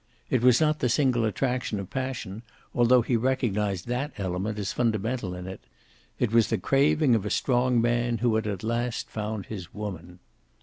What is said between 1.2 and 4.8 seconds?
attraction of passion, although he recognized that element as